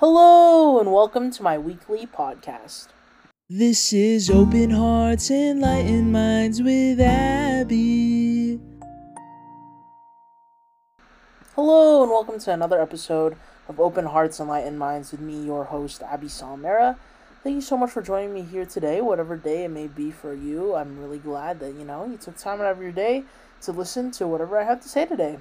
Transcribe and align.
Hello, 0.00 0.80
and 0.80 0.90
welcome 0.90 1.30
to 1.30 1.42
my 1.42 1.58
weekly 1.58 2.06
podcast. 2.06 2.88
This 3.50 3.92
is 3.92 4.30
Open 4.30 4.70
Hearts, 4.70 5.30
Enlightened 5.30 6.10
Minds 6.10 6.62
with 6.62 6.98
Abby. 6.98 8.58
Hello, 11.54 12.02
and 12.02 12.10
welcome 12.10 12.38
to 12.38 12.50
another 12.50 12.80
episode 12.80 13.36
of 13.68 13.78
Open 13.78 14.06
Hearts, 14.06 14.40
Enlightened 14.40 14.78
Minds 14.78 15.12
with 15.12 15.20
me, 15.20 15.44
your 15.44 15.64
host, 15.64 16.02
Abby 16.02 16.28
Salmera. 16.28 16.96
Thank 17.44 17.56
you 17.56 17.60
so 17.60 17.76
much 17.76 17.90
for 17.90 18.00
joining 18.00 18.32
me 18.32 18.40
here 18.40 18.64
today, 18.64 19.02
whatever 19.02 19.36
day 19.36 19.64
it 19.64 19.70
may 19.70 19.86
be 19.86 20.10
for 20.10 20.32
you. 20.32 20.76
I'm 20.76 20.98
really 20.98 21.18
glad 21.18 21.60
that, 21.60 21.74
you 21.74 21.84
know, 21.84 22.06
you 22.06 22.16
took 22.16 22.38
time 22.38 22.62
out 22.62 22.72
of 22.72 22.80
your 22.80 22.92
day 22.92 23.24
to 23.60 23.72
listen 23.72 24.12
to 24.12 24.26
whatever 24.26 24.58
I 24.58 24.64
have 24.64 24.80
to 24.80 24.88
say 24.88 25.04
today. 25.04 25.40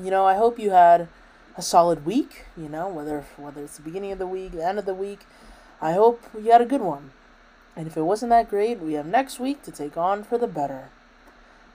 You 0.00 0.12
know, 0.12 0.24
I 0.24 0.36
hope 0.36 0.60
you 0.60 0.70
had 0.70 1.08
a 1.56 1.62
solid 1.62 2.06
week, 2.06 2.44
you 2.56 2.68
know, 2.68 2.88
whether 2.88 3.24
whether 3.36 3.62
it's 3.62 3.76
the 3.76 3.82
beginning 3.82 4.12
of 4.12 4.18
the 4.18 4.26
week, 4.26 4.52
the 4.52 4.66
end 4.66 4.78
of 4.78 4.86
the 4.86 4.94
week. 4.94 5.20
I 5.80 5.92
hope 5.92 6.22
you 6.34 6.52
had 6.52 6.60
a 6.60 6.66
good 6.66 6.80
one. 6.80 7.10
And 7.74 7.86
if 7.86 7.96
it 7.96 8.02
wasn't 8.02 8.30
that 8.30 8.48
great, 8.48 8.80
we 8.80 8.92
have 8.94 9.06
next 9.06 9.40
week 9.40 9.62
to 9.62 9.70
take 9.70 9.96
on 9.96 10.22
for 10.22 10.38
the 10.38 10.46
better. 10.46 10.90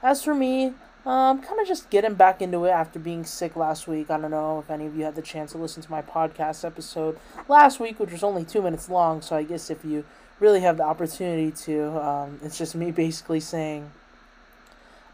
As 0.02 0.23
for 0.23 0.33
me, 0.33 0.73
I'm 1.05 1.38
um, 1.38 1.41
kind 1.41 1.59
of 1.59 1.67
just 1.67 1.89
getting 1.89 2.13
back 2.13 2.41
into 2.41 2.66
it 2.66 2.69
after 2.69 2.99
being 2.99 3.25
sick 3.25 3.55
last 3.55 3.88
week. 3.88 4.09
I 4.09 4.19
don't 4.19 4.31
know 4.31 4.59
if 4.59 4.69
any 4.69 4.85
of 4.85 4.95
you 4.95 5.05
had 5.05 5.16
the 5.16 5.21
chance 5.21 5.53
to 5.53 5.57
listen 5.57 5.81
to 5.81 5.91
my 5.91 6.02
podcast 6.02 6.66
episode 6.66 7.17
last 7.47 7.80
week, 7.80 7.99
which 7.99 8.11
was 8.11 8.23
only 8.23 8.44
two 8.44 8.61
minutes 8.61 8.89
long. 8.89 9.21
So 9.21 9.35
I 9.35 9.44
guess 9.44 9.69
if 9.69 9.83
you 9.83 10.05
really 10.39 10.59
have 10.61 10.77
the 10.77 10.83
opportunity 10.83 11.52
to, 11.63 12.05
um, 12.05 12.39
it's 12.44 12.57
just 12.57 12.75
me 12.75 12.91
basically 13.05 13.39
saying, 13.39 13.91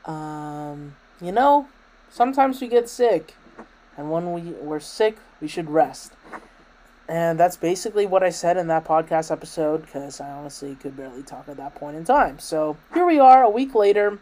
um, 0.06 0.96
you 1.22 1.32
know, 1.32 1.68
sometimes 2.10 2.60
we 2.60 2.68
get 2.68 2.90
sick 2.90 3.36
and 3.98 4.12
when 4.12 4.34
we, 4.34 4.42
we're 4.42 4.80
sick, 4.80 5.18
we 5.42 5.48
should 5.48 5.70
rest. 5.70 6.14
And 7.08 7.40
that's 7.40 7.58
basically 7.58 8.06
what 8.06 8.24
I 8.24 8.30
said 8.30 8.58
in 8.58 8.68
that 8.68 8.86
podcast 8.86 9.30
episode 9.30 9.82
because 9.82 10.22
I 10.22 10.30
honestly 10.32 10.76
could 10.76 10.96
barely 10.96 11.22
talk 11.22 11.50
at 11.50 11.58
that 11.58 11.76
point 11.76 11.98
in 11.98 12.06
time. 12.06 12.40
So 12.40 12.78
here 12.94 13.06
we 13.06 13.20
are, 13.20 13.44
a 13.44 13.50
week 13.50 13.76
later, 13.76 14.20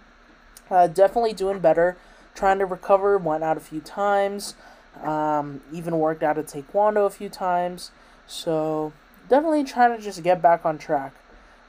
uh, 0.69 0.87
definitely 0.87 1.33
doing 1.33 1.59
better, 1.59 1.95
trying 2.33 2.59
to 2.59 2.65
recover, 2.65 3.17
went 3.17 3.43
out 3.43 3.55
a 3.55 3.61
few 3.61 3.81
times, 3.81 4.55
um, 5.03 5.61
even 5.71 5.99
worked 5.99 6.23
out 6.23 6.37
at 6.37 6.47
Taekwondo 6.47 7.05
a 7.05 7.09
few 7.09 7.29
times. 7.29 7.91
So 8.25 8.93
definitely 9.29 9.63
trying 9.63 9.95
to 9.95 10.03
just 10.03 10.23
get 10.23 10.41
back 10.41 10.65
on 10.65 10.77
track. 10.77 11.13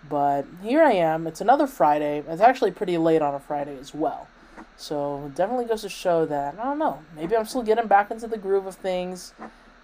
But 0.08 0.46
here 0.62 0.82
I 0.82 0.92
am. 0.92 1.26
It's 1.26 1.40
another 1.40 1.66
Friday. 1.66 2.24
It's 2.26 2.40
actually 2.40 2.72
pretty 2.72 2.98
late 2.98 3.22
on 3.22 3.34
a 3.34 3.40
Friday 3.40 3.76
as 3.78 3.94
well. 3.94 4.28
So 4.76 5.30
definitely 5.34 5.66
goes 5.66 5.82
to 5.82 5.88
show 5.88 6.26
that 6.26 6.54
I 6.58 6.64
don't 6.64 6.78
know. 6.78 7.00
Maybe 7.16 7.36
I'm 7.36 7.46
still 7.46 7.62
getting 7.62 7.86
back 7.86 8.10
into 8.10 8.26
the 8.26 8.38
groove 8.38 8.66
of 8.66 8.76
things. 8.76 9.32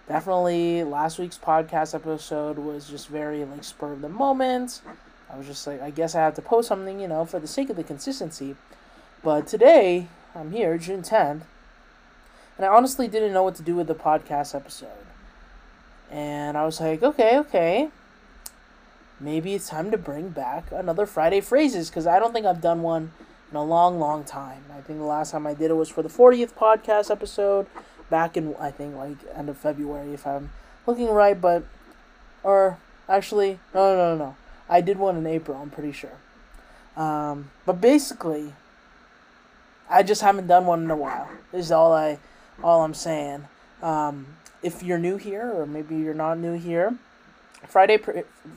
Definitely, 0.07 0.83
last 0.83 1.19
week's 1.19 1.37
podcast 1.37 1.93
episode 1.93 2.57
was 2.57 2.89
just 2.89 3.07
very 3.07 3.45
like 3.45 3.63
spur 3.63 3.93
of 3.93 4.01
the 4.01 4.09
moment. 4.09 4.81
I 5.31 5.37
was 5.37 5.45
just 5.45 5.67
like, 5.67 5.81
I 5.81 5.91
guess 5.91 6.15
I 6.15 6.21
have 6.21 6.33
to 6.35 6.41
post 6.41 6.67
something, 6.67 6.99
you 6.99 7.07
know, 7.07 7.25
for 7.25 7.39
the 7.39 7.47
sake 7.47 7.69
of 7.69 7.75
the 7.75 7.83
consistency. 7.83 8.55
But 9.21 9.45
today, 9.45 10.07
I'm 10.33 10.51
here, 10.51 10.77
June 10.77 11.03
10th, 11.03 11.41
and 12.57 12.65
I 12.65 12.67
honestly 12.67 13.07
didn't 13.07 13.33
know 13.33 13.43
what 13.43 13.55
to 13.55 13.63
do 13.63 13.75
with 13.75 13.87
the 13.87 13.95
podcast 13.95 14.55
episode. 14.55 15.05
And 16.09 16.57
I 16.57 16.65
was 16.65 16.81
like, 16.81 17.03
okay, 17.03 17.37
okay. 17.39 17.89
Maybe 19.19 19.53
it's 19.53 19.69
time 19.69 19.91
to 19.91 19.97
bring 19.97 20.29
back 20.29 20.71
another 20.71 21.05
Friday 21.05 21.41
phrases 21.41 21.89
because 21.89 22.07
I 22.07 22.19
don't 22.19 22.33
think 22.33 22.45
I've 22.45 22.61
done 22.61 22.81
one 22.81 23.11
in 23.49 23.57
a 23.57 23.63
long, 23.63 23.99
long 23.99 24.23
time. 24.23 24.63
I 24.71 24.81
think 24.81 24.99
the 24.99 25.05
last 25.05 25.31
time 25.31 25.47
I 25.47 25.53
did 25.53 25.71
it 25.71 25.75
was 25.75 25.89
for 25.89 26.03
the 26.03 26.09
40th 26.09 26.53
podcast 26.53 27.09
episode 27.09 27.67
back 28.09 28.37
in, 28.37 28.55
I 28.59 28.71
think, 28.71 28.95
like 28.95 29.17
end 29.33 29.49
of 29.49 29.57
February, 29.57 30.13
if 30.13 30.25
I'm 30.25 30.51
looking 30.85 31.07
right, 31.09 31.39
but, 31.39 31.63
or 32.43 32.77
actually, 33.07 33.59
no, 33.73 33.95
no, 33.95 34.15
no, 34.15 34.25
no. 34.25 34.35
I 34.67 34.81
did 34.81 34.97
one 34.97 35.17
in 35.17 35.25
April, 35.25 35.59
I'm 35.59 35.69
pretty 35.69 35.91
sure. 35.91 36.17
Um, 36.95 37.51
but 37.65 37.81
basically, 37.81 38.53
I 39.89 40.03
just 40.03 40.21
haven't 40.21 40.47
done 40.47 40.65
one 40.65 40.83
in 40.83 40.91
a 40.91 40.95
while. 40.95 41.29
This 41.51 41.65
is 41.65 41.71
all 41.71 41.93
I, 41.93 42.19
all 42.63 42.83
I'm 42.83 42.93
saying. 42.93 43.47
Um, 43.81 44.27
if 44.61 44.83
you're 44.83 44.99
new 44.99 45.17
here, 45.17 45.51
or 45.51 45.65
maybe 45.65 45.95
you're 45.95 46.13
not 46.13 46.37
new 46.37 46.57
here, 46.57 46.97
Friday 47.67 47.97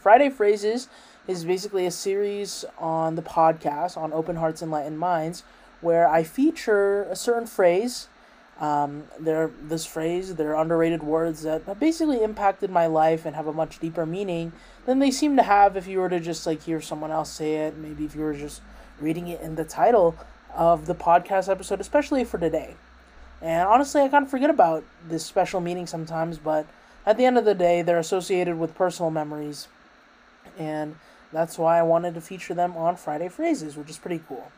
Friday 0.01 0.31
phrases 0.31 0.89
is 1.27 1.45
basically 1.45 1.87
a 1.87 1.91
series 1.91 2.65
on 2.79 3.15
the 3.15 3.23
podcast 3.23 3.97
on 3.97 4.13
Open 4.13 4.37
Hearts 4.37 4.63
and 4.63 4.69
Enlightened 4.69 4.99
Minds 4.99 5.45
where 5.83 6.09
I 6.09 6.23
feature 6.23 7.03
a 7.05 7.17
certain 7.17 7.47
phrase. 7.47 8.09
Um, 8.61 9.05
they're, 9.19 9.51
this 9.61 9.85
phrase, 9.85 10.37
they're 10.37 10.55
underrated 10.55 11.03
words 11.03 11.43
that 11.43 11.65
have 11.65 11.81
basically 11.81 12.23
impacted 12.23 12.71
my 12.71 12.87
life 12.87 13.27
and 13.27 13.35
have 13.35 13.49
a 13.49 13.53
much 13.53 13.81
deeper 13.81 14.07
meaning 14.07 14.53
than 14.87 15.01
they 15.01 15.11
seem 15.11 15.37
to 15.37 15.43
have 15.43 15.77
if 15.77 15.89
you 15.89 15.99
were 15.99 16.09
to 16.09 16.21
just 16.21 16.47
like 16.47 16.63
hear 16.63 16.81
someone 16.81 17.11
else 17.11 17.31
say 17.31 17.57
it. 17.57 17.77
Maybe 17.77 18.05
if 18.05 18.15
you 18.15 18.23
were 18.23 18.35
just 18.35 18.63
reading 19.01 19.27
it 19.27 19.41
in 19.41 19.57
the 19.57 19.65
title 19.65 20.17
of 20.55 20.87
the 20.87 20.95
podcast 20.95 21.51
episode, 21.51 21.81
especially 21.81 22.25
for 22.25 22.39
today. 22.39 22.77
And 23.41 23.67
honestly, 23.69 24.03
I 24.03 24.09
kind 24.09 24.25
of 24.25 24.31
forget 24.31 24.51
about 24.51 24.85
this 25.09 25.25
special 25.27 25.61
meaning 25.61 25.89
sometimes, 25.89 26.39
but 26.39 26.67
at 27.05 27.17
the 27.17 27.25
end 27.25 27.37
of 27.37 27.45
the 27.45 27.55
day, 27.55 27.83
they're 27.83 27.99
associated 27.99 28.57
with 28.57 28.77
personal 28.77 29.11
memories. 29.11 29.67
And 30.57 30.95
that's 31.33 31.59
why 31.59 31.79
I 31.79 31.83
wanted 31.83 32.15
to 32.15 32.21
feature 32.21 32.55
them 32.55 32.77
on 32.77 32.97
Friday 32.97 33.29
Phrases, 33.29 33.77
which 33.77 33.89
is 33.89 33.99
pretty 33.99 34.23
cool. 34.29 34.53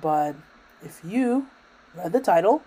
But 0.00 0.36
if 0.84 1.00
you 1.04 1.48
read 1.96 2.12
the 2.12 2.20
title, 2.20 2.62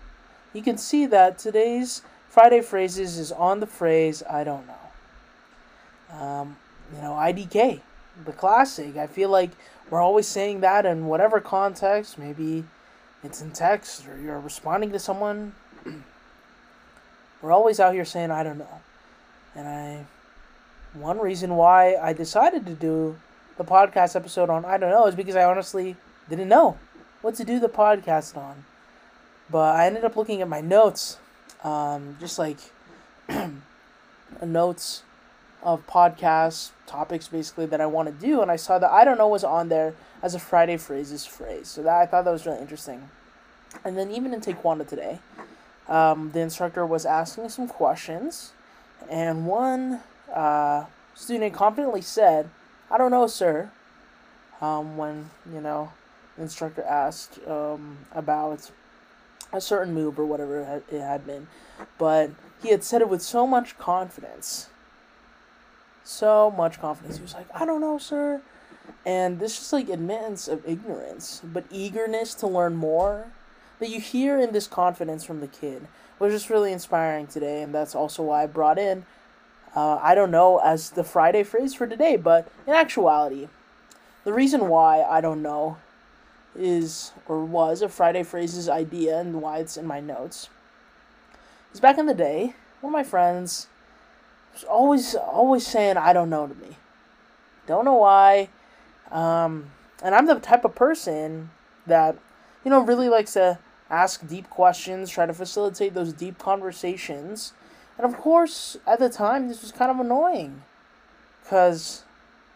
you 0.53 0.61
can 0.61 0.77
see 0.77 1.05
that 1.05 1.37
today's 1.37 2.01
Friday 2.27 2.61
Phrases 2.61 3.17
is 3.17 3.31
on 3.31 3.61
the 3.61 3.67
phrase 3.67 4.21
I 4.29 4.43
don't 4.43 4.67
know. 4.67 6.17
Um, 6.17 6.57
you 6.93 7.01
know, 7.01 7.11
IDK, 7.11 7.79
the 8.25 8.33
classic. 8.33 8.97
I 8.97 9.07
feel 9.07 9.29
like 9.29 9.51
we're 9.89 10.01
always 10.01 10.27
saying 10.27 10.59
that 10.61 10.85
in 10.85 11.07
whatever 11.07 11.39
context. 11.39 12.17
Maybe 12.17 12.65
it's 13.23 13.41
in 13.41 13.51
text 13.51 14.07
or 14.07 14.19
you're 14.19 14.39
responding 14.39 14.91
to 14.91 14.99
someone. 14.99 15.53
we're 17.41 17.51
always 17.51 17.79
out 17.79 17.93
here 17.93 18.05
saying 18.05 18.31
I 18.31 18.43
don't 18.43 18.57
know. 18.57 18.81
And 19.55 19.67
I 19.67 20.05
one 20.93 21.19
reason 21.19 21.55
why 21.55 21.95
I 21.95 22.13
decided 22.13 22.65
to 22.65 22.73
do 22.73 23.17
the 23.57 23.63
podcast 23.63 24.15
episode 24.15 24.49
on 24.49 24.65
I 24.65 24.77
don't 24.77 24.91
know 24.91 25.07
is 25.07 25.15
because 25.15 25.35
I 25.35 25.43
honestly 25.43 25.95
didn't 26.29 26.49
know 26.49 26.77
what 27.21 27.35
to 27.35 27.43
do 27.43 27.59
the 27.59 27.69
podcast 27.69 28.35
on. 28.35 28.65
But 29.49 29.75
I 29.75 29.85
ended 29.85 30.05
up 30.05 30.15
looking 30.15 30.41
at 30.41 30.47
my 30.47 30.61
notes, 30.61 31.17
um, 31.63 32.17
just 32.19 32.39
like 32.39 32.57
notes 34.45 35.03
of 35.61 35.85
podcast 35.87 36.71
topics 36.87 37.27
basically 37.27 37.65
that 37.67 37.81
I 37.81 37.85
want 37.85 38.07
to 38.07 38.13
do, 38.13 38.41
and 38.41 38.49
I 38.49 38.55
saw 38.55 38.79
that 38.79 38.89
I 38.89 39.03
don't 39.03 39.17
know 39.17 39.27
was 39.27 39.43
on 39.43 39.69
there 39.69 39.93
as 40.21 40.33
a 40.35 40.39
Friday 40.39 40.77
phrases 40.77 41.25
phrase. 41.25 41.67
So 41.67 41.83
that 41.83 41.93
I 41.93 42.05
thought 42.05 42.25
that 42.25 42.31
was 42.31 42.45
really 42.45 42.59
interesting. 42.59 43.09
And 43.83 43.97
then 43.97 44.11
even 44.11 44.33
in 44.33 44.41
Taekwondo 44.41 44.87
today, 44.87 45.19
um, 45.87 46.31
the 46.31 46.39
instructor 46.39 46.85
was 46.85 47.05
asking 47.05 47.49
some 47.49 47.67
questions, 47.67 48.53
and 49.09 49.45
one 49.45 50.01
uh, 50.33 50.85
student 51.15 51.53
confidently 51.53 52.01
said, 52.01 52.49
I 52.89 52.97
don't 52.97 53.11
know, 53.11 53.27
sir. 53.27 53.71
Um, 54.59 54.97
when, 54.97 55.29
you 55.51 55.61
know, 55.61 55.91
instructor 56.37 56.83
asked 56.83 57.39
um, 57.47 57.97
about 58.13 58.71
a 59.53 59.61
certain 59.61 59.93
move 59.93 60.19
or 60.19 60.25
whatever 60.25 60.83
it 60.89 61.01
had, 61.01 61.25
been. 61.25 61.47
But 61.97 62.31
he 62.61 62.69
had 62.69 62.83
said 62.83 63.01
it 63.01 63.09
with 63.09 63.21
so 63.21 63.45
much 63.47 63.77
confidence. 63.77 64.69
So 66.03 66.51
much 66.51 66.79
confidence. 66.79 67.17
He 67.17 67.21
was 67.21 67.33
like, 67.33 67.47
I 67.53 67.65
don't 67.65 67.81
know, 67.81 67.97
sir. 67.97 68.41
And 69.05 69.39
this 69.39 69.59
is 69.59 69.73
like 69.73 69.89
admittance 69.89 70.47
of 70.47 70.67
ignorance, 70.67 71.41
but 71.43 71.65
eagerness 71.71 72.33
to 72.35 72.47
learn 72.47 72.75
more 72.75 73.27
that 73.79 73.89
you 73.89 73.99
hear 73.99 74.39
in 74.39 74.51
this 74.51 74.67
confidence 74.67 75.23
from 75.23 75.39
the 75.39 75.47
kid 75.47 75.87
was 76.19 76.33
just 76.33 76.49
really 76.49 76.71
inspiring 76.71 77.27
today. 77.27 77.61
And 77.61 77.73
that's 77.73 77.95
also 77.95 78.23
why 78.23 78.43
I 78.43 78.47
brought 78.47 78.77
in 78.77 79.05
uh, 79.75 79.99
I 80.01 80.15
don't 80.15 80.31
know 80.31 80.59
as 80.59 80.91
the 80.91 81.03
Friday 81.03 81.43
phrase 81.43 81.73
for 81.73 81.87
today, 81.87 82.17
but 82.17 82.51
in 82.67 82.73
actuality, 82.73 83.47
the 84.23 84.33
reason 84.33 84.67
why 84.67 85.01
I 85.01 85.21
don't 85.21 85.41
know 85.41 85.77
is 86.55 87.13
or 87.27 87.45
was 87.45 87.81
a 87.81 87.89
Friday 87.89 88.23
phrases 88.23 88.67
idea 88.67 89.19
and 89.19 89.41
why 89.41 89.59
it's 89.59 89.77
in 89.77 89.87
my 89.87 90.01
notes 90.01 90.49
is 91.73 91.79
back 91.79 91.97
in 91.97 92.05
the 92.05 92.13
day, 92.13 92.55
one 92.81 92.91
of 92.91 92.93
my 92.93 93.03
friends 93.03 93.67
was 94.53 94.63
always 94.63 95.15
always 95.15 95.65
saying 95.65 95.97
I 95.97 96.13
don't 96.13 96.29
know 96.29 96.47
to 96.47 96.55
me. 96.55 96.77
Don't 97.67 97.85
know 97.85 97.95
why. 97.95 98.49
Um, 99.11 99.71
and 100.03 100.15
I'm 100.15 100.25
the 100.25 100.35
type 100.35 100.65
of 100.65 100.75
person 100.75 101.51
that, 101.85 102.17
you 102.63 102.71
know, 102.71 102.81
really 102.81 103.09
likes 103.09 103.33
to 103.33 103.59
ask 103.89 104.27
deep 104.27 104.49
questions, 104.49 105.09
try 105.09 105.25
to 105.25 105.33
facilitate 105.33 105.93
those 105.93 106.13
deep 106.13 106.37
conversations 106.37 107.53
and 107.97 108.05
of 108.05 108.19
course, 108.19 108.77
at 108.87 108.99
the 108.99 109.09
time, 109.09 109.47
this 109.47 109.61
was 109.61 109.71
kind 109.71 109.91
of 109.91 109.99
annoying. 109.99 110.63
Because 111.43 112.03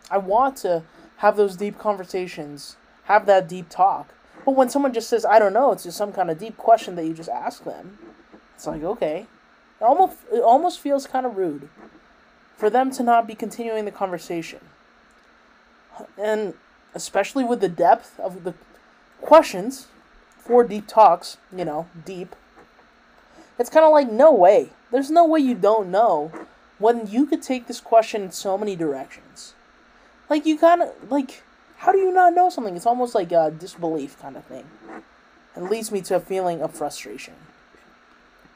I 0.10 0.18
want 0.18 0.58
to 0.58 0.84
have 1.18 1.38
those 1.38 1.56
deep 1.56 1.78
conversations, 1.78 2.78
have 3.06 3.26
that 3.26 3.48
deep 3.48 3.70
talk. 3.70 4.14
But 4.46 4.56
when 4.56 4.70
someone 4.70 4.94
just 4.94 5.10
says, 5.10 5.26
I 5.26 5.40
don't 5.40 5.54
know, 5.54 5.72
it's 5.72 5.84
just 5.84 5.98
some 5.98 6.14
kind 6.14 6.30
of 6.30 6.38
deep 6.38 6.58
question 6.58 6.96
that 6.96 7.06
you 7.06 7.14
just 7.14 7.30
ask 7.30 7.64
them. 7.64 7.98
It's 8.56 8.68
like, 8.68 8.84
okay, 8.84 9.28
It 9.82 9.84
almost 9.84 10.18
it 10.32 10.42
almost 10.42 10.80
feels 10.80 11.08
kind 11.08 11.26
of 11.26 11.36
rude 11.36 11.68
for 12.56 12.70
them 12.70 12.92
to 12.92 13.04
not 13.04 13.28
be 13.28 13.36
continuing 13.36 13.86
the 13.86 13.92
conversation. 13.92 14.60
And 16.18 16.54
especially 16.94 17.44
with 17.44 17.60
the 17.60 17.70
depth 17.70 18.20
of 18.20 18.44
the 18.44 18.54
questions 19.22 19.88
for 20.38 20.64
deep 20.64 20.88
talks, 20.88 21.38
you 21.56 21.66
know, 21.66 21.88
deep. 22.06 22.36
It's 23.58 23.70
kind 23.70 23.86
of 23.86 23.92
like 23.92 24.12
no 24.12 24.34
way. 24.34 24.70
There's 24.95 25.12
no 25.12 25.25
way 25.25 25.42
you 25.42 25.56
don't 25.56 25.92
know 25.92 26.31
when 26.80 27.07
you 27.07 27.25
could 27.25 27.42
take 27.42 27.68
this 27.68 27.81
question 27.81 28.21
in 28.21 28.31
so 28.31 28.57
many 28.57 28.77
directions. 28.77 29.53
Like 30.30 30.45
you 30.45 30.57
kind 30.57 30.81
of 30.81 31.12
like 31.12 31.44
how 31.80 31.92
do 31.92 31.97
you 31.97 32.13
not 32.13 32.33
know 32.33 32.50
something? 32.50 32.77
It's 32.77 32.86
almost 32.86 33.13
like 33.13 33.33
a 33.33 33.51
disbelief 33.51 34.18
kind 34.21 34.38
of 34.38 34.45
thing. 34.45 34.63
It 35.57 35.63
leads 35.63 35.92
me 35.92 36.00
to 36.03 36.15
a 36.15 36.21
feeling 36.21 36.62
of 36.62 36.74
frustration. 36.74 37.33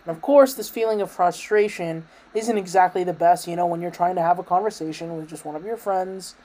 And 0.06 0.16
of 0.16 0.22
course, 0.22 0.54
this 0.54 0.70
feeling 0.70 1.02
of 1.02 1.12
frustration 1.12 2.06
isn't 2.34 2.58
exactly 2.58 3.04
the 3.04 3.12
best, 3.12 3.46
you 3.46 3.58
know, 3.58 3.68
when 3.68 3.82
you're 3.82 3.92
trying 3.92 4.16
to 4.16 4.22
have 4.22 4.40
a 4.40 4.44
conversation 4.44 5.18
with 5.18 5.28
just 5.28 5.44
one 5.44 5.58
of 5.58 5.66
your 5.66 5.76
friends, 5.76 6.36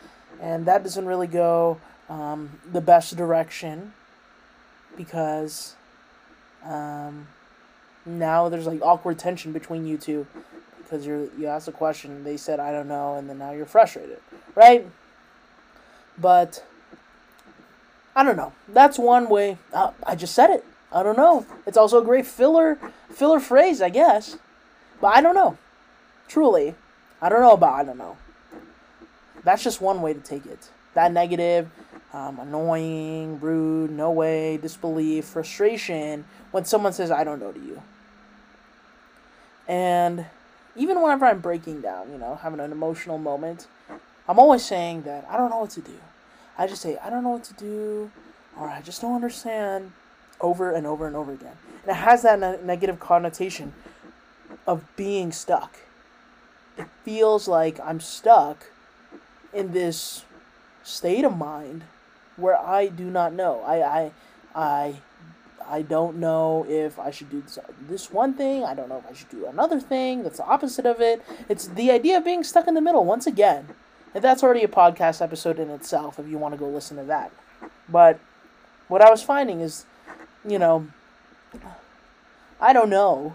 and 0.41 0.67
that 0.67 0.83
doesn't 0.83 1.07
really 1.07 1.29
go 1.29 1.79
um, 2.09 2.59
the 2.73 2.81
best 2.81 3.17
direction 3.17 3.93
because 4.97 5.77
um, 6.65 7.29
now 8.07 8.49
there's 8.49 8.67
like 8.67 8.83
awkward 8.83 9.19
tension 9.19 9.53
between 9.53 9.87
you 9.87 9.97
two 9.97 10.27
because 10.83 11.07
you're 11.07 11.25
you 11.39 11.47
asked 11.47 11.69
a 11.69 11.73
question, 11.73 12.25
they 12.25 12.37
said 12.37 12.61
I 12.61 12.71
don't 12.71 12.89
know, 12.89 13.17
and 13.17 13.29
then 13.29 13.39
now 13.39 13.53
you're 13.53 13.67
frustrated, 13.67 14.21
right? 14.55 14.87
But 16.19 16.65
I 18.15 18.23
don't 18.23 18.37
know. 18.37 18.53
That's 18.69 18.99
one 18.99 19.29
way. 19.29 19.59
Uh, 19.73 19.91
I 20.07 20.15
just 20.15 20.35
said 20.35 20.51
it. 20.51 20.65
I 20.93 21.03
don't 21.03 21.17
know. 21.17 21.47
It's 21.67 21.77
also 21.77 22.01
a 22.01 22.05
great 22.05 22.27
filler 22.27 22.79
filler 23.11 23.41
phrase, 23.41 23.83
I 23.83 23.89
guess. 23.89 24.37
But 25.01 25.17
I 25.17 25.21
don't 25.21 25.35
know. 25.35 25.59
Truly, 26.29 26.75
I 27.21 27.29
don't 27.29 27.41
know 27.41 27.53
about 27.53 27.75
I 27.75 27.85
don't 27.85 27.99
know. 27.99 28.17
That's 29.43 29.63
just 29.63 29.81
one 29.81 30.01
way 30.01 30.15
to 30.15 30.21
take 30.21 30.47
it. 30.47 30.71
That 30.95 31.13
negative, 31.13 31.69
um, 32.13 32.39
annoying, 32.39 33.41
rude, 33.41 33.91
no 33.91 34.11
way, 34.13 34.57
disbelief, 34.57 35.25
frustration 35.25 36.25
when 36.53 36.65
someone 36.65 36.93
says 36.93 37.11
I 37.11 37.25
don't 37.25 37.41
know 37.41 37.53
to 37.53 37.61
you. 37.61 37.83
And 39.67 40.27
even 40.77 41.01
whenever 41.01 41.27
I'm 41.27 41.41
breaking 41.41 41.81
down, 41.81 42.11
you 42.11 42.19
know, 42.19 42.37
having 42.43 42.61
an 42.61 42.73
emotional 42.73 43.19
moment, 43.19 43.67
I'm 44.29 44.39
always 44.39 44.65
saying 44.65 45.03
that 45.03 45.27
I 45.29 45.37
don't 45.37 45.51
know 45.51 45.61
what 45.61 45.71
to 45.71 45.81
do. 45.81 45.99
I 46.57 46.67
just 46.67 46.83
say, 46.83 46.99
I 46.99 47.11
don't 47.11 47.23
know 47.23 47.31
what 47.31 47.45
to 47.45 47.55
do, 47.55 48.11
or 48.59 48.69
I 48.69 48.81
just 48.81 49.01
don't 49.01 49.15
understand 49.15 49.93
over 50.41 50.73
and 50.73 50.87
over 50.87 51.07
and 51.07 51.17
over 51.17 51.33
again. 51.33 51.57
And 51.83 51.91
it 51.91 52.01
has 52.01 52.23
that 52.23 52.39
ne- 52.39 52.63
negative 52.65 53.01
connotation 53.01 53.73
of 54.67 54.85
being 54.97 55.33
stuck. 55.33 55.77
It 56.77 56.87
feels 57.05 57.49
like 57.49 57.79
I'm 57.81 58.01
stuck 58.01 58.67
in 59.53 59.73
this 59.73 60.25
state 60.83 61.25
of 61.25 61.37
mind 61.37 61.85
where 62.37 62.59
I 62.59 62.89
do 62.89 63.05
not 63.05 63.33
know. 63.33 63.63
I, 63.63 63.83
I, 63.83 64.13
I, 64.55 64.97
I 65.69 65.83
don't 65.83 66.17
know 66.17 66.67
if 66.69 66.99
I 66.99 67.11
should 67.11 67.31
do 67.31 67.41
this, 67.41 67.59
this 67.89 68.11
one 68.11 68.35
thing. 68.35 68.65
I 68.65 68.75
don't 68.75 68.89
know 68.89 68.99
if 68.99 69.07
I 69.11 69.15
should 69.15 69.31
do 69.31 69.47
another 69.47 69.81
thing 69.81 70.23
that's 70.23 70.39
the 70.39 70.45
opposite 70.45 70.87
of 70.87 71.01
it. 71.01 71.23
It's 71.49 71.69
the 71.69 71.91
idea 71.91 72.19
of 72.19 72.25
being 72.25 72.45
stuck 72.45 72.69
in 72.69 72.75
the 72.75 72.81
middle 72.81 73.05
once 73.05 73.27
again. 73.27 73.69
And 74.15 74.23
that's 74.23 74.43
already 74.43 74.63
a 74.63 74.69
podcast 74.69 75.21
episode 75.21 75.59
in 75.59 75.71
itself 75.71 76.19
if 76.19 76.29
you 76.29 76.39
want 76.39 76.55
to 76.55 76.59
go 76.59 76.69
listen 76.69 76.97
to 76.99 77.05
that. 77.05 77.33
But 77.89 78.21
what 78.89 79.03
I 79.03 79.11
was 79.11 79.23
finding 79.23 79.61
is, 79.61 79.87
you 80.47 80.59
know, 80.59 80.87
I 82.61 82.73
don't 82.73 82.91
know. 82.91 83.35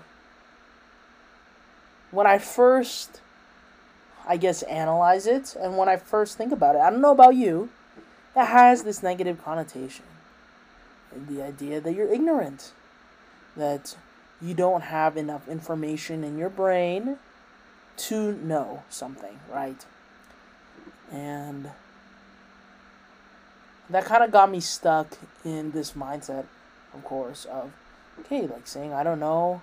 When 2.11 2.25
I 2.25 2.37
first, 2.37 3.21
I 4.27 4.37
guess, 4.37 4.63
analyze 4.63 5.27
it, 5.27 5.55
and 5.59 5.77
when 5.77 5.89
I 5.89 5.97
first 5.97 6.37
think 6.37 6.51
about 6.51 6.75
it, 6.75 6.79
I 6.79 6.89
don't 6.89 7.01
know 7.01 7.11
about 7.11 7.35
you, 7.35 7.69
it 8.35 8.45
has 8.45 8.83
this 8.83 9.03
negative 9.03 9.43
connotation. 9.43 10.05
The 11.15 11.41
idea 11.41 11.81
that 11.81 11.93
you're 11.93 12.11
ignorant, 12.11 12.71
that 13.55 13.95
you 14.41 14.53
don't 14.53 14.81
have 14.81 15.17
enough 15.17 15.47
information 15.47 16.23
in 16.23 16.37
your 16.37 16.49
brain 16.49 17.17
to 17.97 18.33
know 18.33 18.83
something, 18.89 19.39
right? 19.51 19.85
And 21.11 21.71
that 23.89 24.05
kind 24.05 24.23
of 24.23 24.31
got 24.31 24.51
me 24.51 24.59
stuck 24.59 25.17
in 25.43 25.71
this 25.71 25.93
mindset, 25.93 26.45
of 26.93 27.03
course, 27.03 27.45
of, 27.45 27.71
okay, 28.19 28.47
like 28.47 28.67
saying 28.67 28.93
I 28.93 29.03
don't 29.03 29.19
know, 29.19 29.61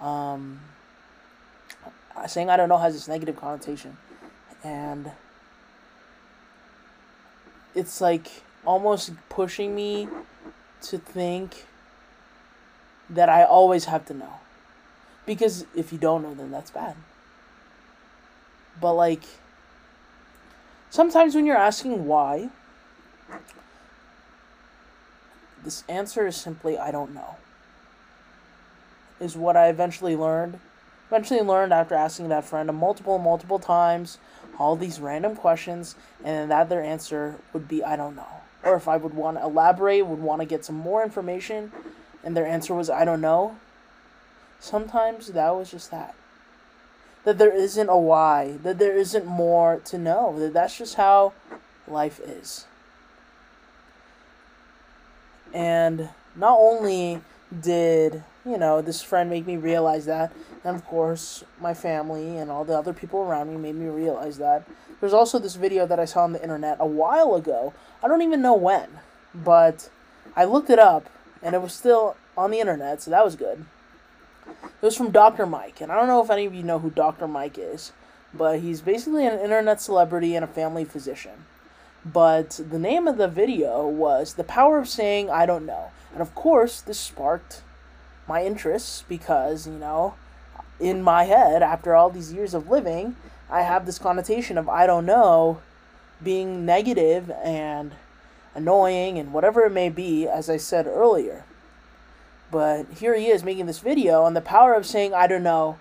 um, 0.00 0.60
saying 2.26 2.50
I 2.50 2.56
don't 2.56 2.68
know 2.68 2.78
has 2.78 2.94
this 2.94 3.08
negative 3.08 3.36
connotation. 3.36 3.96
And 4.64 5.10
it's 7.74 8.00
like 8.00 8.42
almost 8.64 9.12
pushing 9.28 9.74
me 9.74 10.08
to 10.82 10.98
think 10.98 11.66
that 13.10 13.28
I 13.28 13.44
always 13.44 13.86
have 13.86 14.04
to 14.06 14.14
know. 14.14 14.34
Because 15.26 15.66
if 15.74 15.92
you 15.92 15.98
don't 15.98 16.22
know, 16.22 16.34
then 16.34 16.50
that's 16.50 16.70
bad. 16.70 16.96
But 18.80 18.94
like, 18.94 19.22
sometimes 20.90 21.34
when 21.34 21.46
you're 21.46 21.56
asking 21.56 22.06
why, 22.06 22.50
this 25.64 25.84
answer 25.88 26.26
is 26.26 26.36
simply 26.36 26.78
I 26.78 26.90
don't 26.90 27.14
know. 27.14 27.36
Is 29.20 29.36
what 29.36 29.56
I 29.56 29.68
eventually 29.68 30.14
learned. 30.14 30.60
Eventually 31.08 31.40
learned 31.40 31.72
after 31.72 31.94
asking 31.94 32.28
that 32.28 32.44
friend 32.44 32.70
a 32.70 32.72
multiple, 32.72 33.18
multiple 33.18 33.58
times, 33.58 34.18
all 34.58 34.76
these 34.76 35.00
random 35.00 35.34
questions, 35.34 35.96
and 36.22 36.50
that 36.50 36.68
their 36.68 36.82
answer 36.82 37.36
would 37.52 37.66
be 37.66 37.82
I 37.82 37.96
don't 37.96 38.14
know. 38.14 38.42
Or 38.64 38.74
if 38.74 38.88
I 38.88 38.96
would 38.96 39.14
want 39.14 39.38
to 39.38 39.44
elaborate, 39.44 40.06
would 40.06 40.20
want 40.20 40.40
to 40.40 40.46
get 40.46 40.64
some 40.64 40.74
more 40.74 41.02
information, 41.02 41.72
and 42.24 42.36
their 42.36 42.46
answer 42.46 42.74
was 42.74 42.90
I 42.90 43.04
don't 43.04 43.20
know. 43.20 43.56
Sometimes 44.60 45.28
that 45.28 45.54
was 45.54 45.70
just 45.70 45.90
that. 45.90 46.14
That 47.24 47.38
there 47.38 47.54
isn't 47.54 47.88
a 47.88 47.98
why, 47.98 48.58
that 48.62 48.78
there 48.78 48.96
isn't 48.96 49.26
more 49.26 49.80
to 49.84 49.98
know, 49.98 50.38
that 50.38 50.52
that's 50.52 50.78
just 50.78 50.96
how 50.96 51.32
life 51.86 52.20
is. 52.20 52.66
And 55.52 56.10
not 56.34 56.58
only 56.58 57.20
did, 57.60 58.22
you 58.44 58.58
know, 58.58 58.82
this 58.82 59.02
friend 59.02 59.30
make 59.30 59.46
me 59.46 59.56
realize 59.56 60.06
that, 60.06 60.32
and 60.64 60.76
of 60.76 60.84
course, 60.84 61.44
my 61.60 61.74
family 61.74 62.36
and 62.36 62.50
all 62.50 62.64
the 62.64 62.76
other 62.76 62.92
people 62.92 63.20
around 63.20 63.50
me 63.50 63.56
made 63.56 63.74
me 63.74 63.86
realize 63.86 64.38
that. 64.38 64.68
There's 65.00 65.12
also 65.12 65.38
this 65.38 65.54
video 65.54 65.86
that 65.86 66.00
I 66.00 66.04
saw 66.04 66.24
on 66.24 66.32
the 66.32 66.42
internet 66.42 66.78
a 66.80 66.86
while 66.86 67.34
ago. 67.34 67.72
I 68.02 68.08
don't 68.08 68.22
even 68.22 68.42
know 68.42 68.54
when, 68.54 69.00
but 69.34 69.90
I 70.34 70.44
looked 70.44 70.70
it 70.70 70.78
up 70.78 71.08
and 71.42 71.54
it 71.54 71.62
was 71.62 71.72
still 71.72 72.16
on 72.36 72.50
the 72.50 72.60
internet, 72.60 73.02
so 73.02 73.10
that 73.10 73.24
was 73.24 73.36
good. 73.36 73.64
It 74.46 74.84
was 74.84 74.96
from 74.96 75.10
Dr. 75.10 75.46
Mike, 75.46 75.80
and 75.80 75.92
I 75.92 75.96
don't 75.96 76.06
know 76.06 76.22
if 76.22 76.30
any 76.30 76.46
of 76.46 76.54
you 76.54 76.62
know 76.62 76.78
who 76.78 76.90
Dr. 76.90 77.28
Mike 77.28 77.58
is, 77.58 77.92
but 78.32 78.60
he's 78.60 78.80
basically 78.80 79.26
an 79.26 79.38
internet 79.38 79.80
celebrity 79.80 80.34
and 80.34 80.44
a 80.44 80.48
family 80.48 80.84
physician. 80.84 81.44
But 82.04 82.60
the 82.70 82.78
name 82.78 83.06
of 83.06 83.18
the 83.18 83.28
video 83.28 83.86
was 83.86 84.34
The 84.34 84.44
Power 84.44 84.78
of 84.78 84.88
Saying 84.88 85.30
I 85.30 85.46
Don't 85.46 85.66
Know. 85.66 85.90
And 86.12 86.22
of 86.22 86.34
course, 86.34 86.80
this 86.80 86.98
sparked 86.98 87.62
my 88.26 88.44
interest 88.44 89.08
because, 89.08 89.66
you 89.66 89.74
know, 89.74 90.14
in 90.80 91.02
my 91.02 91.24
head, 91.24 91.62
after 91.62 91.94
all 91.94 92.10
these 92.10 92.32
years 92.32 92.54
of 92.54 92.70
living, 92.70 93.16
I 93.50 93.62
have 93.62 93.86
this 93.86 93.98
connotation 93.98 94.58
of 94.58 94.68
I 94.68 94.86
don't 94.86 95.06
know 95.06 95.60
being 96.22 96.66
negative 96.66 97.30
and 97.42 97.92
annoying 98.54 99.18
and 99.18 99.32
whatever 99.32 99.64
it 99.64 99.72
may 99.72 99.88
be, 99.88 100.26
as 100.26 100.50
I 100.50 100.56
said 100.56 100.86
earlier. 100.86 101.44
But 102.50 102.86
here 102.98 103.16
he 103.16 103.28
is 103.28 103.44
making 103.44 103.66
this 103.66 103.78
video 103.78 104.22
on 104.22 104.34
the 104.34 104.40
power 104.40 104.74
of 104.74 104.86
saying 104.86 105.14
I 105.14 105.26
don't 105.26 105.42
know. 105.42 105.78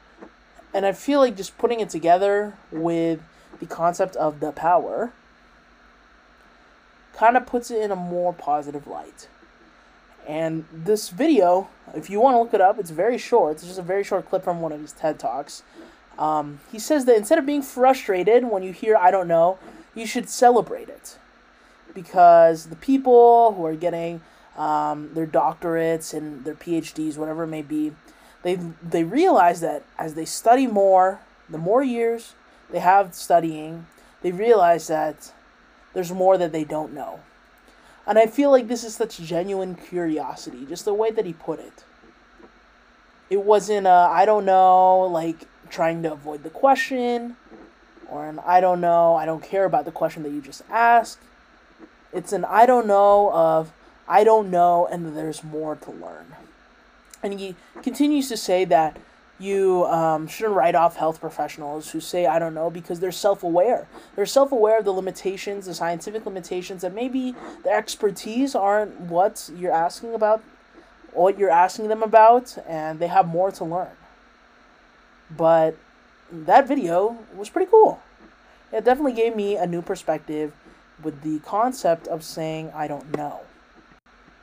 And 0.74 0.86
I 0.86 0.92
feel 0.92 1.20
like 1.20 1.38
just 1.38 1.58
putting 1.58 1.80
it 1.80 1.90
together 1.90 2.54
with 2.72 3.22
the 3.60 3.66
concept 3.66 4.16
of 4.16 4.40
the 4.40 4.52
power 4.52 5.12
kind 7.14 7.36
of 7.36 7.48
puts 7.48 7.72
it 7.72 7.82
in 7.82 7.90
a 7.90 7.96
more 7.96 8.32
positive 8.32 8.86
light. 8.86 9.28
And 10.28 10.66
this 10.74 11.10
video, 11.10 11.70
if 11.96 12.10
you 12.10 12.20
want 12.20 12.36
to 12.36 12.40
look 12.40 12.54
it 12.54 12.60
up, 12.60 12.78
it's 12.78 12.92
very 12.92 13.18
short. 13.18 13.54
It's 13.54 13.64
just 13.64 13.80
a 13.80 13.84
very 13.84 14.04
short 14.04 14.28
clip 14.28 14.44
from 14.44 14.60
one 14.60 14.74
of 14.74 14.82
his 14.82 14.92
TED 14.92 15.18
Talks. 15.18 15.64
Um, 16.20 16.60
he 16.70 16.80
says 16.80 17.06
that 17.06 17.16
instead 17.16 17.40
of 17.40 17.46
being 17.46 17.62
frustrated 17.62 18.44
when 18.44 18.62
you 18.62 18.74
hear 18.74 18.98
I 18.98 19.10
don't 19.10 19.28
know, 19.28 19.58
you 19.96 20.06
should 20.06 20.28
celebrate 20.28 20.90
it. 20.90 21.18
Because 21.94 22.66
the 22.66 22.76
people 22.76 23.54
who 23.54 23.66
are 23.66 23.76
getting 23.76 24.22
um, 24.58 25.12
their 25.14 25.26
doctorates 25.26 26.14
and 26.14 26.44
their 26.44 26.56
PhDs, 26.56 27.18
whatever 27.18 27.44
it 27.44 27.48
may 27.48 27.62
be, 27.62 27.94
they, 28.44 28.60
they 28.84 29.04
realize 29.04 29.62
that 29.62 29.84
as 29.98 30.16
they 30.16 30.26
study 30.26 30.68
more, 30.68 31.22
the 31.50 31.58
more 31.58 31.84
years 31.84 32.34
they 32.70 32.80
have 32.80 33.14
studying, 33.14 33.88
they 34.22 34.32
realize 34.32 34.88
that 34.88 35.32
there's 35.94 36.12
more 36.12 36.38
that 36.38 36.52
they 36.52 36.66
don't 36.66 36.94
know. 36.94 37.22
And 38.08 38.18
I 38.18 38.26
feel 38.26 38.52
like 38.52 38.70
this 38.70 38.86
is 38.86 38.96
such 38.96 39.20
genuine 39.20 39.76
curiosity, 39.76 40.66
just 40.66 40.86
the 40.86 40.94
way 40.94 41.12
that 41.12 41.26
he 41.26 41.34
put 41.34 41.60
it. 41.60 41.84
it 43.30 43.44
wasn't 43.44 43.88
a 43.88 44.10
I 44.12 44.26
don't 44.26 44.46
know, 44.46 45.00
like 45.02 45.48
trying 45.70 46.04
to 46.04 46.12
avoid 46.12 46.44
the 46.44 46.50
question, 46.50 47.36
or 48.10 48.28
an 48.28 48.40
I 48.46 48.62
don't 48.62 48.82
know, 48.82 49.16
I 49.16 49.26
don't 49.26 49.44
care 49.44 49.66
about 49.66 49.86
the 49.86 49.92
question 49.92 50.24
that 50.24 50.32
you 50.32 50.42
just 50.42 50.64
asked. 50.70 51.20
It's 52.14 52.32
an 52.32 52.46
I 52.46 52.66
don't 52.66 52.88
know 52.88 53.32
of 53.34 53.72
I 54.08 54.24
don't 54.24 54.50
know, 54.50 54.88
and 54.90 55.18
there's 55.18 55.44
more 55.44 55.76
to 55.76 55.92
learn. 55.92 56.36
And 57.22 57.40
he 57.40 57.56
continues 57.84 58.30
to 58.30 58.38
say 58.38 58.64
that 58.66 58.98
you 59.40 59.86
um, 59.86 60.28
shouldn't 60.28 60.56
write 60.56 60.76
off 60.76 60.96
health 60.96 61.20
professionals 61.20 61.92
who 61.92 62.00
say 62.00 62.26
I 62.26 62.40
don't 62.40 62.54
know 62.54 62.70
because 62.70 63.00
they're 63.00 63.12
self-aware. 63.12 63.88
They're 64.16 64.26
self-aware 64.26 64.80
of 64.80 64.86
the 64.86 64.92
limitations, 64.92 65.66
the 65.68 65.76
scientific 65.76 66.26
limitations 66.26 66.82
that 66.82 66.94
maybe 66.94 67.36
the 67.64 67.70
expertise 67.70 68.56
aren't 68.56 69.00
what 69.00 69.50
you're 69.56 69.72
asking 69.72 70.16
about, 70.16 70.44
what 71.14 71.38
you're 71.38 71.52
asking 71.52 71.88
them 71.88 72.02
about, 72.02 72.58
and 72.68 73.00
they 73.00 73.08
have 73.08 73.28
more 73.28 73.52
to 73.52 73.64
learn. 73.64 73.92
But 75.30 75.78
that 76.32 76.68
video 76.68 77.18
was 77.36 77.50
pretty 77.50 77.70
cool. 77.70 78.00
It 78.72 78.84
definitely 78.84 79.14
gave 79.14 79.36
me 79.36 79.56
a 79.56 79.68
new 79.68 79.82
perspective 79.82 80.54
with 81.04 81.22
the 81.22 81.40
concept 81.40 82.08
of 82.08 82.24
saying 82.24 82.72
I 82.74 82.88
don't 82.88 83.16
know. 83.16 83.42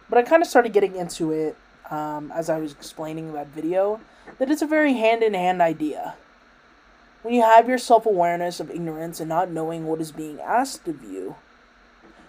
But 0.08 0.18
I 0.18 0.22
kind 0.22 0.42
of 0.42 0.48
started 0.48 0.72
getting 0.72 0.94
into 0.94 1.32
it 1.32 1.56
um, 1.90 2.30
as 2.32 2.48
I 2.48 2.58
was 2.58 2.72
explaining 2.72 3.32
that 3.32 3.48
video 3.48 4.00
that 4.38 4.50
it's 4.50 4.62
a 4.62 4.66
very 4.66 4.94
hand 4.94 5.22
in 5.22 5.34
hand 5.34 5.60
idea. 5.62 6.14
When 7.22 7.34
you 7.34 7.42
have 7.42 7.68
your 7.68 7.78
self 7.78 8.04
awareness 8.06 8.60
of 8.60 8.70
ignorance 8.70 9.20
and 9.20 9.28
not 9.28 9.50
knowing 9.50 9.86
what 9.86 10.00
is 10.00 10.12
being 10.12 10.40
asked 10.40 10.86
of 10.88 11.02
you, 11.02 11.36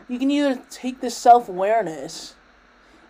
you 0.07 0.19
can 0.19 0.31
either 0.31 0.61
take 0.69 1.01
this 1.01 1.17
self 1.17 1.49
awareness 1.49 2.35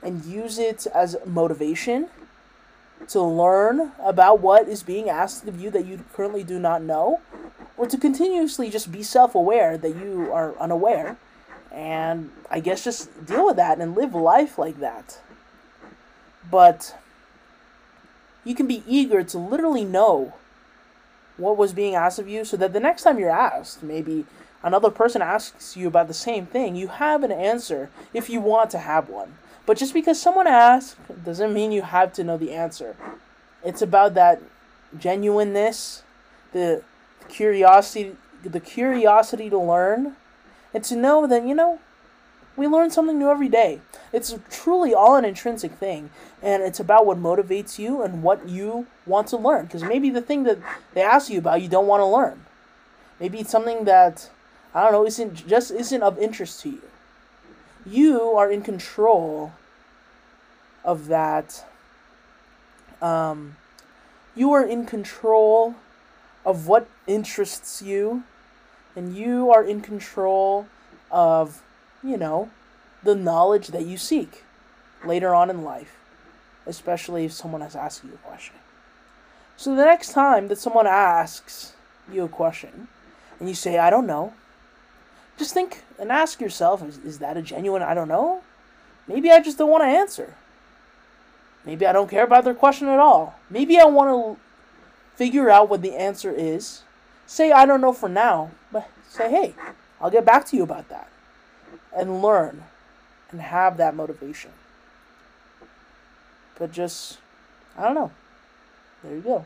and 0.02 0.26
use 0.26 0.58
it 0.58 0.88
as 0.88 1.18
motivation 1.26 2.10
to 3.08 3.22
learn 3.22 3.92
about 4.00 4.40
what 4.40 4.68
is 4.68 4.84
being 4.84 5.10
asked 5.10 5.48
of 5.48 5.60
you 5.60 5.70
that 5.70 5.86
you 5.86 6.04
currently 6.14 6.44
do 6.44 6.58
not 6.60 6.82
know, 6.82 7.22
or 7.78 7.86
to 7.88 7.98
continuously 7.98 8.70
just 8.70 8.92
be 8.92 9.04
self 9.04 9.36
aware 9.36 9.78
that 9.78 9.96
you 9.96 10.32
are 10.32 10.58
unaware, 10.58 11.18
and 11.72 12.32
I 12.50 12.62
guess 12.62 12.84
just 12.84 13.26
deal 13.26 13.46
with 13.46 13.58
that 13.58 13.80
and 13.80 13.96
live 13.96 14.16
life 14.16 14.58
like 14.58 14.80
that. 14.80 15.20
But 16.50 16.96
you 18.46 18.56
can 18.56 18.68
be 18.68 18.84
eager 18.88 19.24
to 19.24 19.38
literally 19.38 19.84
know 19.84 20.34
what 21.38 21.58
was 21.58 21.74
being 21.74 21.96
asked 21.96 22.20
of 22.20 22.30
you 22.30 22.46
so 22.46 22.56
that 22.56 22.72
the 22.72 22.80
next 22.80 23.04
time 23.04 23.20
you're 23.20 23.30
asked, 23.30 23.84
maybe 23.84 24.26
another 24.64 24.90
person 24.90 25.22
asks 25.22 25.76
you 25.76 25.88
about 25.88 26.08
the 26.08 26.14
same 26.14 26.46
thing, 26.46 26.76
you 26.76 26.88
have 26.88 27.24
an 27.24 27.32
answer 27.32 27.90
if 28.14 28.30
you 28.30 28.40
want 28.40 28.70
to 28.70 28.80
have 28.80 29.10
one. 29.10 29.36
But 29.66 29.78
just 29.78 29.94
because 29.94 30.22
someone 30.22 30.48
asks 30.48 30.96
doesn't 31.26 31.54
mean 31.54 31.72
you 31.72 31.82
have 31.82 32.14
to 32.14 32.24
know 32.24 32.38
the 32.38 32.54
answer. 32.54 32.96
It's 33.64 33.82
about 33.82 34.14
that 34.14 34.42
genuineness, 34.98 36.04
the 36.54 36.84
curiosity, 37.28 38.16
the 38.44 38.60
curiosity 38.60 39.50
to 39.50 39.58
learn, 39.58 40.16
and 40.74 40.84
to 40.84 40.96
know 40.96 41.26
that 41.26 41.44
you 41.44 41.56
know 41.56 41.80
we 42.56 42.68
learn 42.68 42.90
something 42.92 43.18
new 43.20 43.30
every 43.30 43.50
day. 43.50 43.82
It's 44.14 44.36
truly 44.50 44.94
all 44.94 45.16
an 45.16 45.26
intrinsic 45.26 45.74
thing, 45.74 46.10
and 46.42 46.64
it's 46.64 46.80
about 46.80 47.06
what 47.06 47.18
motivates 47.18 47.78
you 47.78 48.02
and 48.02 48.24
what 48.24 48.48
you 48.48 48.88
want 49.06 49.28
to 49.30 49.38
learn. 49.38 49.66
Because 49.66 49.84
maybe 49.84 50.10
the 50.10 50.22
thing 50.22 50.44
that 50.44 50.60
they 50.94 51.02
ask 51.02 51.30
you 51.30 51.40
about 51.40 51.62
you 51.62 51.68
don't 51.68 51.88
want 51.88 52.02
to 52.02 52.06
learn. 52.06 52.46
Maybe 53.20 53.40
it's 53.40 53.52
something 53.52 53.86
that 53.86 54.30
I 54.74 54.84
don't 54.84 54.92
know 54.92 55.06
isn't 55.06 55.48
just 55.48 55.72
isn't 55.72 56.04
of 56.04 56.18
interest 56.20 56.62
to 56.62 56.70
you 56.70 56.82
you 57.86 58.32
are 58.32 58.52
in 58.52 58.62
control 58.62 59.54
of 60.84 61.08
that. 61.08 61.66
Um, 63.02 63.58
you 64.36 64.52
are 64.54 64.66
in 64.66 64.86
control 64.86 65.76
of 66.46 66.68
what 66.68 66.88
interests 67.08 67.82
you, 67.82 68.24
and 68.96 69.16
you 69.16 69.52
are 69.52 69.64
in 69.64 69.82
control 69.82 70.68
of, 71.12 71.62
you 72.06 72.18
know, 72.18 72.50
the 73.04 73.16
knowledge 73.16 73.68
that 73.68 73.86
you 73.86 73.98
seek 73.98 74.44
later 75.06 75.34
on 75.34 75.50
in 75.50 75.64
life, 75.64 75.98
especially 76.66 77.26
if 77.26 77.34
someone 77.34 77.62
has 77.62 77.76
asked 77.76 78.04
you 78.04 78.14
a 78.14 78.28
question. 78.28 78.56
So 79.58 79.76
the 79.76 79.86
next 79.86 80.12
time 80.12 80.48
that 80.50 80.58
someone 80.58 80.88
asks 80.88 81.74
you 82.12 82.24
a 82.24 82.30
question, 82.30 82.88
and 83.40 83.48
you 83.50 83.56
say, 83.56 83.78
I 83.78 83.90
don't 83.90 84.08
know, 84.08 84.34
just 85.38 85.54
think 85.54 85.84
and 86.00 86.12
ask 86.12 86.40
yourself 86.40 86.84
is, 86.84 86.98
is 87.00 87.20
that 87.20 87.38
a 87.38 87.42
genuine 87.42 87.82
I 87.82 87.94
don't 87.94 88.08
know? 88.08 88.42
Maybe 89.08 89.32
I 89.32 89.40
just 89.40 89.58
don't 89.58 89.70
want 89.70 89.84
to 89.84 89.88
answer. 89.88 90.36
Maybe 91.66 91.86
I 91.86 91.94
don't 91.94 92.10
care 92.10 92.24
about 92.24 92.44
their 92.44 92.54
question 92.54 92.88
at 92.88 93.00
all. 93.00 93.40
Maybe 93.50 93.78
I 93.80 93.86
want 93.86 94.10
to 94.10 94.42
figure 95.16 95.50
out 95.50 95.70
what 95.70 95.82
the 95.82 95.96
answer 95.96 96.32
is. 96.32 96.84
Say 97.28 97.52
I 97.52 97.66
don't 97.66 97.82
know 97.82 97.94
for 97.94 98.10
now, 98.10 98.52
but 98.72 98.90
say, 99.10 99.30
hey, 99.30 99.56
I'll 100.00 100.12
get 100.12 100.26
back 100.26 100.46
to 100.48 100.58
you 100.58 100.64
about 100.64 100.90
that. 100.90 101.10
And 101.96 102.22
learn 102.22 102.64
and 103.32 103.42
have 103.42 103.78
that 103.78 103.96
motivation. 103.96 104.52
But 106.58 106.72
just, 106.72 107.18
I 107.78 107.84
don't 107.84 107.96
know. 107.96 108.12
There 109.04 109.16
you 109.16 109.22
go. 109.22 109.46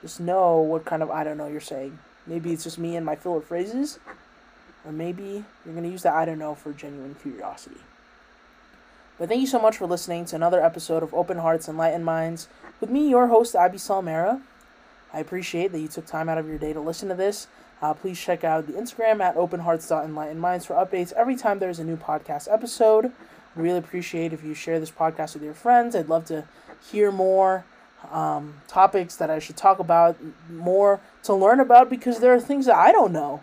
Just 0.00 0.20
know 0.20 0.58
what 0.58 0.84
kind 0.84 1.02
of 1.02 1.10
I 1.10 1.22
don't 1.22 1.36
know 1.36 1.46
you're 1.46 1.60
saying. 1.60 1.98
Maybe 2.26 2.52
it's 2.52 2.64
just 2.64 2.78
me 2.78 2.96
and 2.96 3.04
my 3.04 3.16
filler 3.16 3.40
phrases. 3.40 3.98
Or 4.84 4.92
maybe 4.92 5.44
you're 5.64 5.74
going 5.74 5.84
to 5.84 5.90
use 5.90 6.02
that 6.02 6.14
I 6.14 6.24
don't 6.24 6.38
know 6.38 6.54
for 6.54 6.72
genuine 6.72 7.14
curiosity. 7.14 7.80
But 9.18 9.28
thank 9.28 9.40
you 9.40 9.46
so 9.46 9.60
much 9.60 9.76
for 9.76 9.86
listening 9.86 10.24
to 10.26 10.36
another 10.36 10.64
episode 10.64 11.02
of 11.02 11.14
Open 11.14 11.38
Hearts, 11.38 11.68
and 11.68 11.76
Enlightened 11.76 12.04
Minds 12.04 12.48
with 12.80 12.90
me, 12.90 13.08
your 13.08 13.28
host, 13.28 13.54
Abby 13.54 13.78
Salmera. 13.78 14.40
I 15.12 15.20
appreciate 15.20 15.72
that 15.72 15.80
you 15.80 15.88
took 15.88 16.06
time 16.06 16.28
out 16.28 16.38
of 16.38 16.48
your 16.48 16.58
day 16.58 16.72
to 16.72 16.80
listen 16.80 17.08
to 17.08 17.14
this. 17.14 17.46
Uh, 17.80 17.94
please 17.94 18.18
check 18.20 18.44
out 18.44 18.66
the 18.66 18.74
Instagram 18.74 19.20
at 19.20 19.36
openhearts.enlightenedminds 19.36 20.66
for 20.66 20.74
updates 20.74 21.12
every 21.12 21.36
time 21.36 21.58
there's 21.58 21.78
a 21.78 21.84
new 21.84 21.96
podcast 21.96 22.52
episode. 22.52 23.12
Really 23.54 23.78
appreciate 23.78 24.32
if 24.32 24.42
you 24.42 24.54
share 24.54 24.80
this 24.80 24.90
podcast 24.90 25.34
with 25.34 25.42
your 25.42 25.54
friends. 25.54 25.94
I'd 25.94 26.08
love 26.08 26.24
to 26.26 26.44
hear 26.90 27.12
more 27.12 27.64
um, 28.10 28.62
topics 28.68 29.16
that 29.16 29.30
I 29.30 29.38
should 29.38 29.56
talk 29.56 29.78
about, 29.78 30.16
more 30.50 31.00
to 31.24 31.34
learn 31.34 31.60
about, 31.60 31.90
because 31.90 32.20
there 32.20 32.32
are 32.32 32.40
things 32.40 32.66
that 32.66 32.76
I 32.76 32.92
don't 32.92 33.12
know 33.12 33.40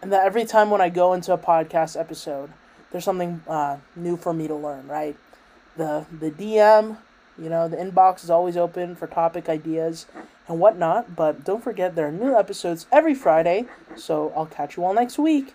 and 0.00 0.12
that 0.12 0.24
every 0.24 0.44
time 0.44 0.70
when 0.70 0.80
I 0.80 0.88
go 0.88 1.12
into 1.12 1.32
a 1.32 1.38
podcast 1.38 1.98
episode, 1.98 2.50
there's 2.90 3.04
something 3.04 3.42
uh, 3.48 3.78
new 3.96 4.16
for 4.16 4.32
me 4.32 4.46
to 4.48 4.54
learn. 4.54 4.86
Right, 4.86 5.16
the 5.76 6.06
the 6.20 6.30
DM, 6.30 6.98
you 7.38 7.48
know, 7.48 7.68
the 7.68 7.76
inbox 7.76 8.24
is 8.24 8.30
always 8.30 8.56
open 8.56 8.96
for 8.96 9.06
topic 9.06 9.48
ideas 9.48 10.06
and 10.48 10.58
whatnot. 10.58 11.14
But 11.14 11.44
don't 11.44 11.62
forget 11.62 11.94
there 11.94 12.08
are 12.08 12.12
new 12.12 12.36
episodes 12.36 12.86
every 12.90 13.14
Friday. 13.14 13.66
So 13.96 14.32
I'll 14.36 14.46
catch 14.46 14.76
you 14.76 14.84
all 14.84 14.94
next 14.94 15.18
week. 15.18 15.54